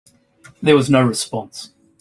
[0.63, 1.73] There was no response.